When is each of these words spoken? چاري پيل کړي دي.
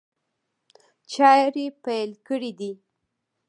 چاري 1.11 1.65
پيل 1.83 2.09
کړي 2.27 2.51
دي. 2.59 2.71